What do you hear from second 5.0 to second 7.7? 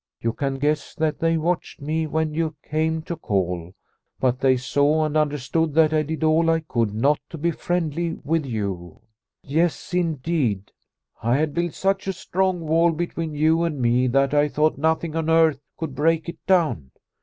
and under stood that I did all I could not to be